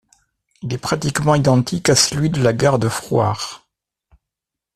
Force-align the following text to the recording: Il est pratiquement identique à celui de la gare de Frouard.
Il 0.63 0.73
est 0.73 0.79
pratiquement 0.79 1.35
identique 1.35 1.87
à 1.89 1.95
celui 1.95 2.31
de 2.31 2.41
la 2.41 2.53
gare 2.53 2.79
de 2.79 2.89
Frouard. 2.89 3.67